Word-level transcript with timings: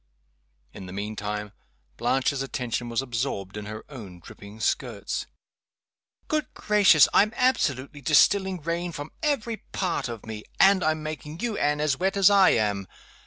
In 0.73 0.87
the 0.87 0.93
mean 0.93 1.15
time 1.15 1.51
Blanche's 1.97 2.41
attention 2.41 2.89
was 2.89 3.03
absorbed 3.03 3.55
in 3.55 3.67
her 3.67 3.85
own 3.87 4.19
dripping 4.19 4.59
skirts. 4.59 5.27
"Good 6.27 6.51
gracious! 6.55 7.07
I'm 7.13 7.31
absolutely 7.35 8.01
distilling 8.01 8.63
rain 8.63 8.93
from 8.93 9.11
every 9.21 9.57
part 9.73 10.09
of 10.09 10.25
me. 10.25 10.43
And 10.59 10.83
I'm 10.83 11.03
making 11.03 11.39
you, 11.41 11.55
Anne, 11.55 11.79
as 11.79 11.99
wet 11.99 12.17
as 12.17 12.31
I 12.31 12.49
am! 12.49 12.87